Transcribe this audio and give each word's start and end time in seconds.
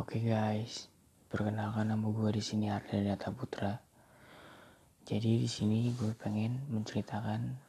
Oke 0.00 0.16
guys, 0.24 0.88
perkenalkan 1.28 1.92
nama 1.92 2.08
gue 2.08 2.32
di 2.32 2.40
sini 2.40 2.72
Arda 2.72 3.04
Data 3.04 3.28
Putra. 3.36 3.76
Jadi 5.04 5.44
di 5.44 5.44
sini 5.44 5.92
gue 5.92 6.16
pengen 6.16 6.56
menceritakan 6.72 7.60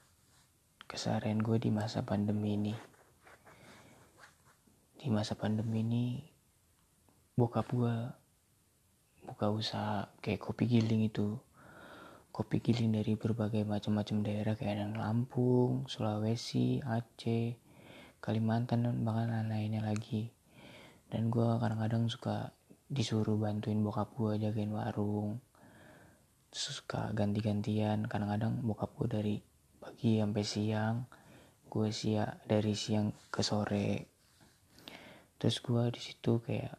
keseharian 0.88 1.44
gue 1.44 1.60
di 1.60 1.68
masa 1.76 2.08
pandemi 2.08 2.56
ini. 2.56 2.72
Di 4.96 5.12
masa 5.12 5.36
pandemi 5.36 5.84
ini, 5.84 6.24
bokap 7.36 7.68
gue 7.68 7.96
buka 9.28 9.52
usaha 9.52 10.08
kayak 10.24 10.40
kopi 10.40 10.72
giling 10.72 11.12
itu. 11.12 11.36
Kopi 12.32 12.64
giling 12.64 12.96
dari 12.96 13.20
berbagai 13.20 13.68
macam-macam 13.68 14.24
daerah 14.24 14.56
kayak 14.56 14.80
yang 14.80 14.96
Lampung, 14.96 15.84
Sulawesi, 15.92 16.80
Aceh, 16.80 17.60
Kalimantan 18.24 18.88
dan 18.88 19.04
bahkan 19.04 19.28
lain-lainnya 19.36 19.84
lagi 19.84 20.32
dan 21.12 21.28
gue 21.28 21.50
kadang-kadang 21.60 22.08
suka 22.08 22.56
disuruh 22.88 23.36
bantuin 23.36 23.84
bokap 23.84 24.16
gue 24.16 24.40
jagain 24.40 24.72
warung. 24.72 25.44
Suka 26.52 27.12
ganti-gantian. 27.12 28.08
Kadang-kadang 28.08 28.64
bokap 28.64 28.96
gue 28.96 29.08
dari 29.12 29.36
pagi 29.82 30.24
sampai 30.24 30.46
siang 30.48 30.98
gue 31.72 31.88
siang 31.88 32.36
dari 32.44 32.76
siang 32.76 33.16
ke 33.32 33.40
sore. 33.44 33.92
Terus 35.40 35.58
gue 35.64 35.84
di 35.96 36.02
situ 36.04 36.44
kayak 36.44 36.76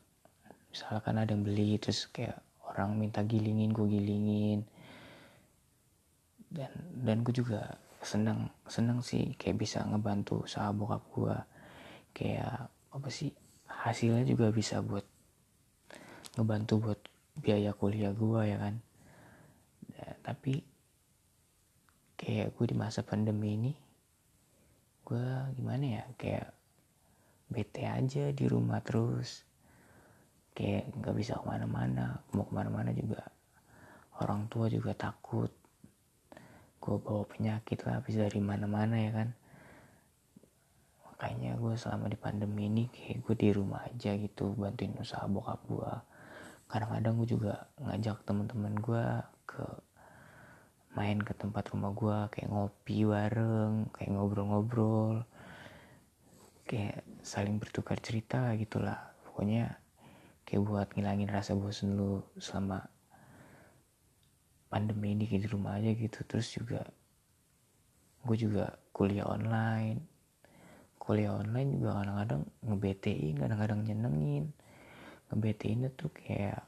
misalkan 0.69 1.17
ada 1.17 1.33
yang 1.33 1.45
beli 1.45 1.81
terus 1.81 2.09
kayak 2.13 2.41
orang 2.69 3.01
minta 3.01 3.25
gilingin 3.25 3.73
gue 3.73 3.89
gilingin. 3.89 4.61
Dan 6.53 6.73
dan 7.05 7.25
gue 7.25 7.33
juga 7.33 7.73
senang 8.05 8.53
senang 8.69 9.01
sih 9.01 9.33
kayak 9.41 9.61
bisa 9.61 9.81
ngebantu 9.89 10.45
usaha 10.45 10.69
bokap 10.77 11.03
gue 11.17 11.37
kayak 12.13 12.69
apa 12.93 13.09
sih 13.09 13.33
hasilnya 13.83 14.23
juga 14.23 14.55
bisa 14.55 14.79
buat 14.79 15.03
ngebantu 16.39 16.75
buat 16.79 17.01
biaya 17.43 17.75
kuliah 17.75 18.15
gue 18.15 18.41
ya 18.47 18.57
kan? 18.63 18.75
Ya, 19.91 20.09
tapi 20.23 20.63
kayak 22.15 22.55
gue 22.55 22.67
di 22.71 22.77
masa 22.79 23.03
pandemi 23.03 23.59
ini 23.59 23.73
gue 25.03 25.27
gimana 25.59 25.99
ya 25.99 26.05
kayak 26.15 26.55
bete 27.51 27.83
aja 27.83 28.31
di 28.31 28.45
rumah 28.47 28.79
terus. 28.87 29.43
Kayak 30.55 30.95
nggak 30.95 31.17
bisa 31.19 31.43
ke 31.43 31.45
mana-mana 31.49 32.23
mau 32.31 32.47
ke 32.47 32.53
mana-mana 32.55 32.95
juga 32.95 33.27
orang 34.23 34.47
tua 34.47 34.71
juga 34.71 34.95
takut. 34.95 35.51
Gue 36.79 36.97
bawa 37.03 37.27
penyakit 37.27 37.83
lah 37.83 37.99
habis 37.99 38.15
dari 38.15 38.39
mana-mana 38.39 38.95
ya 38.95 39.11
kan 39.11 39.42
makanya 41.23 41.55
gue 41.55 41.79
selama 41.79 42.11
di 42.11 42.19
pandemi 42.19 42.67
ini 42.67 42.91
kayak 42.91 43.23
gue 43.23 43.35
di 43.39 43.49
rumah 43.55 43.87
aja 43.87 44.19
gitu 44.19 44.59
bantuin 44.59 44.91
usaha 44.99 45.23
bokap 45.31 45.63
gue 45.71 45.93
kadang-kadang 46.67 47.15
gue 47.23 47.29
juga 47.39 47.71
ngajak 47.79 48.27
temen-temen 48.27 48.75
gue 48.83 49.07
ke 49.47 49.63
main 50.99 51.23
ke 51.23 51.31
tempat 51.39 51.71
rumah 51.71 51.95
gue 51.95 52.19
kayak 52.27 52.51
ngopi 52.51 53.07
bareng 53.07 53.87
kayak 53.95 54.19
ngobrol-ngobrol 54.19 55.23
kayak 56.67 57.07
saling 57.23 57.63
bertukar 57.63 58.03
cerita 58.03 58.51
gitulah. 58.59 59.15
Pokoknya 59.23 59.79
kayak 60.43 60.67
buat 60.67 60.89
ngilangin 60.91 61.31
rasa 61.31 61.55
bosen 61.55 61.95
lu 61.95 62.19
selama 62.35 62.83
pandemi 64.67 65.15
ini 65.15 65.31
di 65.31 65.47
rumah 65.47 65.79
aja 65.79 65.95
gitu. 65.95 66.27
Terus 66.27 66.51
juga 66.51 66.83
gue 68.27 68.35
juga 68.35 68.75
kuliah 68.91 69.31
online 69.31 70.12
kuliah 71.03 71.35
online 71.35 71.83
juga 71.83 71.99
kadang-kadang 71.99 72.43
ngebetein 72.63 73.35
kadang-kadang 73.35 73.81
nyenengin. 73.83 74.55
Ngebetein 75.27 75.91
tuh 75.99 76.15
kayak 76.15 76.63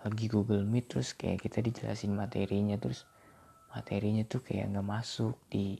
lagi 0.00 0.26
Google 0.32 0.64
Meet 0.64 0.96
terus 0.96 1.12
kayak 1.12 1.44
kita 1.44 1.60
dijelasin 1.60 2.16
materinya 2.16 2.80
terus 2.80 3.04
materinya 3.68 4.24
tuh 4.24 4.40
kayak 4.40 4.72
nggak 4.72 4.88
masuk 4.88 5.36
di 5.52 5.76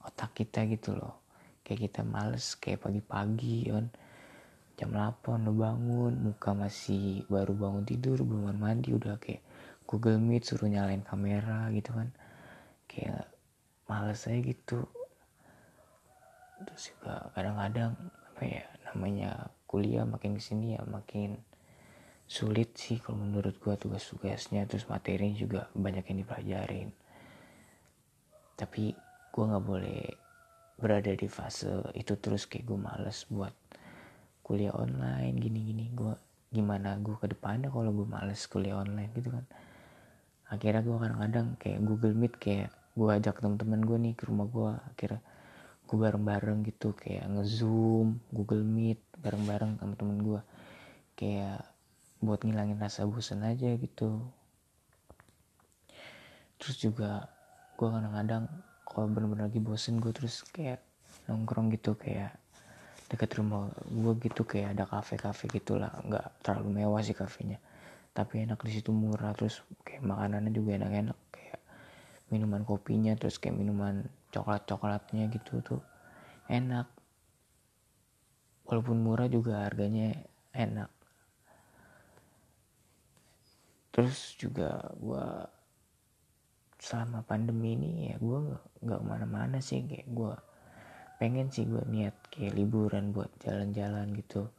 otak 0.00 0.32
kita 0.32 0.64
gitu 0.72 0.96
loh. 0.96 1.20
Kayak 1.60 1.92
kita 1.92 2.00
males 2.00 2.56
kayak 2.56 2.88
pagi-pagi 2.88 3.68
kan 3.68 3.92
jam 4.80 4.96
8 4.96 5.44
udah 5.44 5.52
bangun 5.52 6.12
muka 6.32 6.56
masih 6.56 7.28
baru 7.28 7.52
bangun 7.52 7.84
tidur 7.84 8.24
belum 8.24 8.56
mandi 8.56 8.96
udah 8.96 9.20
kayak 9.20 9.44
Google 9.84 10.16
Meet 10.16 10.48
suruh 10.48 10.72
nyalain 10.72 11.04
kamera 11.04 11.68
gitu 11.76 11.92
kan. 11.92 12.08
Kayak 12.88 13.28
males 13.84 14.24
aja 14.24 14.40
gitu 14.40 14.88
terus 16.64 16.94
juga 16.94 17.28
kadang-kadang 17.36 17.92
apa 18.32 18.42
ya 18.44 18.64
namanya 18.92 19.52
kuliah 19.68 20.08
makin 20.08 20.38
ke 20.38 20.42
sini 20.42 20.76
ya 20.76 20.82
makin 20.88 21.36
sulit 22.26 22.74
sih 22.74 22.98
kalau 22.98 23.22
menurut 23.22 23.60
gua 23.62 23.78
tugas-tugasnya. 23.78 24.66
Terus 24.66 24.88
materi 24.90 25.36
juga 25.36 25.68
banyak 25.76 26.04
yang 26.10 26.18
dipelajarin. 26.24 26.88
Tapi 28.56 28.96
gua 29.30 29.44
nggak 29.52 29.66
boleh 29.66 30.00
berada 30.76 31.08
di 31.16 31.28
fase 31.28 31.72
itu 31.96 32.20
terus 32.20 32.44
kayak 32.44 32.68
gue 32.68 32.76
males 32.76 33.24
buat 33.32 33.52
kuliah 34.44 34.76
online 34.76 35.34
gini-gini. 35.40 35.88
Gue 35.96 36.12
gimana 36.52 37.00
gue 37.00 37.16
ke 37.16 37.32
depannya 37.32 37.72
kalau 37.72 37.90
gue 37.96 38.04
males 38.04 38.44
kuliah 38.44 38.76
online 38.76 39.10
gitu 39.16 39.32
kan? 39.32 39.44
Akhirnya 40.52 40.84
gue 40.84 40.96
kadang-kadang 41.00 41.56
kayak 41.56 41.80
Google 41.80 42.14
Meet 42.14 42.34
kayak 42.36 42.70
gue 42.92 43.08
ajak 43.08 43.40
temen-temen 43.40 43.80
gue 43.88 43.98
nih 44.04 44.14
ke 44.14 44.28
rumah 44.28 44.46
gue 44.46 44.70
akhirnya 44.94 45.20
gue 45.86 45.98
bareng-bareng 45.98 46.66
gitu 46.66 46.92
kayak 46.98 47.30
ngezoom 47.30 48.18
Google 48.34 48.66
Meet 48.66 48.98
bareng-bareng 49.22 49.78
sama 49.78 49.94
temen 49.94 50.18
gue 50.18 50.40
kayak 51.14 51.62
buat 52.20 52.42
ngilangin 52.42 52.82
rasa 52.82 53.06
bosan 53.06 53.46
aja 53.46 53.70
gitu. 53.78 54.20
Terus 56.58 56.76
juga 56.82 57.30
gue 57.78 57.88
kadang-kadang 57.88 58.50
kalau 58.82 59.06
bener-bener 59.12 59.46
lagi 59.46 59.60
bosen 59.62 60.02
gue 60.02 60.10
terus 60.10 60.42
kayak 60.50 60.82
nongkrong 61.30 61.70
gitu 61.74 61.94
kayak 61.94 62.34
deket 63.06 63.38
rumah 63.38 63.70
gue 63.86 64.12
gitu 64.26 64.42
kayak 64.42 64.74
ada 64.74 64.84
kafe-kafe 64.90 65.46
gitulah. 65.52 65.94
Nggak 66.02 66.42
terlalu 66.42 66.82
mewah 66.82 67.02
sih 67.04 67.14
kafenya. 67.14 67.62
Tapi 68.16 68.48
enak 68.48 68.58
di 68.64 68.80
situ 68.80 68.90
murah. 68.90 69.36
Terus 69.36 69.62
kayak 69.86 70.02
makanannya 70.02 70.50
juga 70.50 70.80
enak-enak 70.80 71.18
minuman 72.30 72.66
kopinya 72.66 73.14
terus 73.14 73.38
kayak 73.38 73.58
minuman 73.58 74.06
coklat 74.34 74.66
coklatnya 74.66 75.30
gitu 75.30 75.62
tuh 75.62 75.82
enak. 76.50 76.90
Walaupun 78.66 78.98
murah 78.98 79.30
juga 79.30 79.62
harganya 79.62 80.10
enak. 80.50 80.90
Terus 83.94 84.34
juga 84.36 84.90
gue 84.98 85.26
selama 86.76 87.24
pandemi 87.24 87.72
ini 87.78 88.12
ya 88.12 88.16
gue 88.20 88.38
nggak 88.84 89.00
ke 89.00 89.06
mana-mana 89.06 89.58
sih 89.58 89.80
kayak 89.86 90.06
gue 90.12 90.34
pengen 91.16 91.48
sih 91.48 91.64
gue 91.64 91.80
niat 91.88 92.14
kayak 92.28 92.52
liburan 92.52 93.14
buat 93.14 93.32
jalan-jalan 93.40 94.12
gitu. 94.18 94.50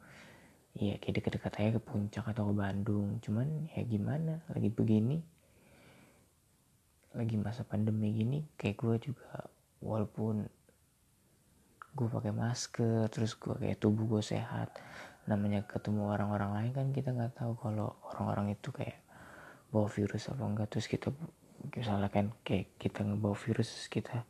Iya 0.74 0.98
kayak 0.98 1.14
deket-deket 1.22 1.52
aja 1.60 1.70
ke 1.78 1.82
puncak 1.84 2.24
atau 2.26 2.50
ke 2.50 2.54
Bandung. 2.56 3.22
Cuman 3.22 3.70
ya 3.76 3.84
gimana 3.86 4.42
lagi 4.50 4.72
begini 4.72 5.37
lagi 7.18 7.34
masa 7.34 7.66
pandemi 7.66 8.14
gini 8.14 8.46
kayak 8.54 8.78
gue 8.78 9.10
juga 9.10 9.50
walaupun 9.82 10.46
gue 11.98 12.08
pakai 12.08 12.30
masker 12.30 13.10
terus 13.10 13.34
gue 13.34 13.58
kayak 13.58 13.82
tubuh 13.82 14.06
gue 14.06 14.22
sehat 14.22 14.70
namanya 15.26 15.66
ketemu 15.66 16.08
orang-orang 16.08 16.50
lain 16.56 16.70
kan 16.72 16.86
kita 16.94 17.12
nggak 17.12 17.36
tahu 17.36 17.52
kalau 17.58 17.98
orang-orang 18.14 18.56
itu 18.56 18.72
kayak 18.72 19.02
bawa 19.68 19.84
virus 19.92 20.32
apa 20.32 20.42
enggak. 20.48 20.68
Terus 20.72 20.88
kita 20.88 21.12
misalnya 21.76 22.08
kan 22.08 22.32
kayak 22.40 22.80
kita 22.80 23.04
ngebawa 23.04 23.36
virus 23.36 23.90
kita 23.92 24.24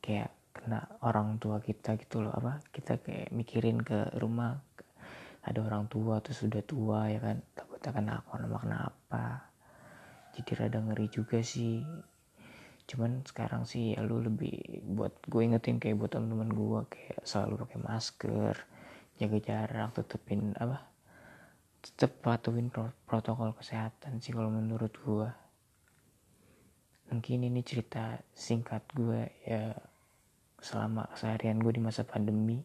kayak 0.00 0.32
kena 0.54 0.88
orang 1.04 1.36
tua 1.36 1.60
kita 1.60 1.98
gitu 2.00 2.22
loh 2.24 2.32
apa 2.34 2.62
kita 2.70 2.98
kayak 3.02 3.30
mikirin 3.34 3.82
ke 3.82 4.14
rumah 4.18 4.58
ada 5.42 5.58
orang 5.62 5.86
tua 5.86 6.22
terus 6.22 6.42
sudah 6.42 6.62
tua 6.62 7.10
ya 7.10 7.18
kan 7.22 7.42
takutnya 7.54 7.90
kena 7.94 8.12
apa 8.22 8.32
nama 8.42 8.58
kenapa 8.58 9.24
jadi 10.34 10.50
rada 10.66 10.78
ngeri 10.82 11.06
juga 11.10 11.42
sih 11.42 11.82
cuman 12.88 13.20
sekarang 13.28 13.68
sih 13.68 13.92
ya 13.92 14.00
lu 14.00 14.24
lebih 14.24 14.80
buat 14.82 15.12
gue 15.28 15.42
ingetin 15.44 15.76
kayak 15.76 16.00
buat 16.00 16.10
teman-teman 16.16 16.50
gue 16.50 16.80
kayak 16.88 17.20
selalu 17.22 17.68
pakai 17.68 17.78
masker 17.84 18.54
jaga 19.20 19.38
jarak 19.44 19.90
tetepin 19.92 20.56
apa 20.56 20.88
tetep 21.84 22.16
patuhin 22.24 22.72
protokol 23.04 23.52
kesehatan 23.52 24.24
sih 24.24 24.32
kalau 24.32 24.48
menurut 24.48 24.90
gue 25.04 25.28
mungkin 27.12 27.44
ini 27.44 27.60
cerita 27.60 28.20
singkat 28.32 28.84
gue 28.96 29.28
ya 29.44 29.76
selama 30.58 31.06
seharian 31.14 31.62
gue 31.62 31.72
di 31.72 31.82
masa 31.82 32.02
pandemi. 32.02 32.60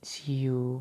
See 0.00 0.48
you 0.48 0.80